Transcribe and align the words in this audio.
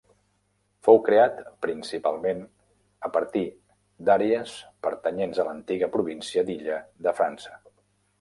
Fou 0.85 0.95
creat 1.07 1.41
principalment 1.65 2.39
a 3.07 3.11
partir 3.17 3.43
d'àrees 4.07 4.55
pertanyents 4.87 5.43
a 5.43 5.47
l'antiga 5.49 5.91
província 5.97 6.45
d'Illa 6.49 6.81
de 7.09 7.15
França. 7.21 7.55